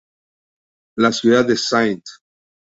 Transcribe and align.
La 0.97 1.11
ciudad 1.11 1.45
de 1.45 1.53
St. 1.53 2.01